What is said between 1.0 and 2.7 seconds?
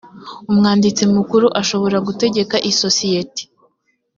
mukuru ashobora gutegeka